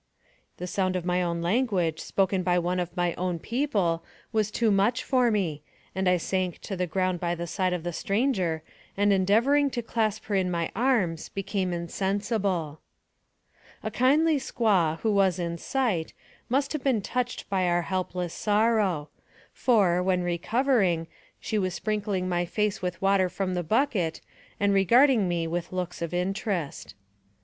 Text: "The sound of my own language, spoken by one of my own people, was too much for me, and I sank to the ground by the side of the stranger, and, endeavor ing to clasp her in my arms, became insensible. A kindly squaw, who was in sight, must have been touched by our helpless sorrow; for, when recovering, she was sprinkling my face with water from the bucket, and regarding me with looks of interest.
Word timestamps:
"The 0.57 0.65
sound 0.65 0.95
of 0.95 1.05
my 1.05 1.21
own 1.21 1.43
language, 1.43 1.99
spoken 1.99 2.41
by 2.41 2.57
one 2.57 2.79
of 2.79 2.97
my 2.97 3.13
own 3.19 3.37
people, 3.37 4.03
was 4.31 4.49
too 4.49 4.71
much 4.71 5.03
for 5.03 5.29
me, 5.29 5.61
and 5.93 6.09
I 6.09 6.17
sank 6.17 6.57
to 6.61 6.75
the 6.75 6.87
ground 6.87 7.19
by 7.19 7.35
the 7.35 7.45
side 7.45 7.71
of 7.71 7.83
the 7.83 7.93
stranger, 7.93 8.63
and, 8.97 9.13
endeavor 9.13 9.55
ing 9.55 9.69
to 9.69 9.83
clasp 9.83 10.23
her 10.23 10.33
in 10.33 10.49
my 10.49 10.71
arms, 10.75 11.29
became 11.29 11.71
insensible. 11.71 12.79
A 13.83 13.91
kindly 13.91 14.37
squaw, 14.37 14.97
who 15.01 15.11
was 15.11 15.37
in 15.37 15.59
sight, 15.59 16.13
must 16.49 16.73
have 16.73 16.83
been 16.83 17.03
touched 17.03 17.47
by 17.47 17.67
our 17.67 17.83
helpless 17.83 18.33
sorrow; 18.33 19.09
for, 19.53 20.01
when 20.01 20.23
recovering, 20.23 21.05
she 21.39 21.59
was 21.59 21.75
sprinkling 21.75 22.27
my 22.27 22.43
face 22.43 22.81
with 22.81 22.99
water 23.03 23.29
from 23.29 23.53
the 23.53 23.61
bucket, 23.61 24.19
and 24.59 24.73
regarding 24.73 25.27
me 25.27 25.45
with 25.45 25.71
looks 25.71 26.01
of 26.01 26.11
interest. 26.11 26.95